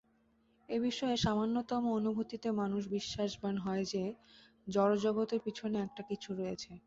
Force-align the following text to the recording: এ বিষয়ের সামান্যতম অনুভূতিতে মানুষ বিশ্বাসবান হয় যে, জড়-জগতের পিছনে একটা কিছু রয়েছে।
এ 0.69 0.77
বিষয়ের 0.81 1.19
সামান্যতম 1.19 1.83
অনুভূতিতে 1.97 2.47
মানুষ 2.61 2.81
বিশ্বাসবান 2.95 3.55
হয় 3.57 3.83
যে, 3.85 4.03
জড়-জগতের 4.67 5.39
পিছনে 5.45 5.77
একটা 5.81 6.01
কিছু 6.09 6.29
রয়েছে। 6.33 6.71